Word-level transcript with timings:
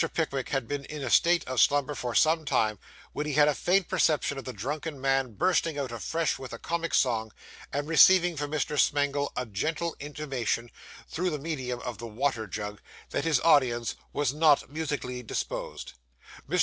Pickwick 0.15 0.49
had 0.49 0.67
been 0.67 0.83
in 0.85 1.03
a 1.03 1.11
state 1.11 1.47
of 1.47 1.61
slumber 1.61 1.93
for 1.93 2.15
some 2.15 2.43
time, 2.43 2.79
when 3.13 3.27
he 3.27 3.33
had 3.33 3.47
a 3.47 3.53
faint 3.53 3.87
perception 3.87 4.39
of 4.39 4.45
the 4.45 4.51
drunken 4.51 4.99
man 4.99 5.33
bursting 5.33 5.77
out 5.77 5.91
afresh 5.91 6.39
with 6.39 6.49
the 6.49 6.57
comic 6.57 6.91
song, 6.95 7.31
and 7.71 7.87
receiving 7.87 8.35
from 8.35 8.51
Mr. 8.51 8.79
Smangle 8.79 9.31
a 9.37 9.45
gentle 9.45 9.95
intimation, 9.99 10.71
through 11.07 11.29
the 11.29 11.37
medium 11.37 11.79
of 11.81 11.99
the 11.99 12.07
water 12.07 12.47
jug, 12.47 12.81
that 13.11 13.25
his 13.25 13.39
audience 13.41 13.93
was 14.11 14.33
not 14.33 14.71
musically 14.71 15.21
disposed. 15.21 15.93
Mr. 16.49 16.59